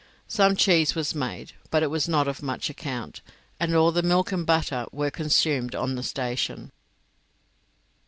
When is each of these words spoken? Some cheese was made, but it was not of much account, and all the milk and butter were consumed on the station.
Some 0.27 0.55
cheese 0.55 0.95
was 0.95 1.13
made, 1.13 1.53
but 1.69 1.83
it 1.83 1.91
was 1.91 2.07
not 2.07 2.27
of 2.27 2.41
much 2.41 2.71
account, 2.71 3.21
and 3.59 3.75
all 3.75 3.91
the 3.91 4.01
milk 4.01 4.31
and 4.31 4.47
butter 4.47 4.87
were 4.91 5.11
consumed 5.11 5.75
on 5.75 5.93
the 5.93 6.01
station. 6.01 6.71